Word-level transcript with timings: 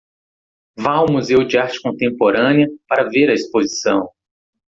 Vá 0.75 0.93
ao 0.95 1.05
Museu 1.11 1.45
de 1.45 1.59
Arte 1.59 1.79
Contemporânea 1.79 2.67
para 2.87 3.07
ver 3.07 3.29
a 3.29 3.35
exposição 3.35 4.09